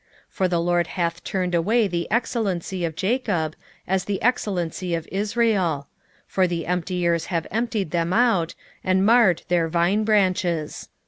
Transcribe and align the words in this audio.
2:2 0.31 0.31
For 0.31 0.47
the 0.47 0.59
LORD 0.59 0.87
hath 0.97 1.23
turned 1.23 1.53
away 1.53 1.87
the 1.87 2.09
excellency 2.09 2.83
of 2.83 2.95
Jacob, 2.95 3.55
as 3.87 4.05
the 4.05 4.19
excellency 4.23 4.95
of 4.95 5.07
Israel: 5.11 5.89
for 6.25 6.47
the 6.47 6.65
emptiers 6.67 7.25
have 7.25 7.45
emptied 7.51 7.91
them 7.91 8.11
out, 8.11 8.55
and 8.83 9.05
marred 9.05 9.43
their 9.47 9.67
vine 9.67 10.03
branches. 10.03 10.89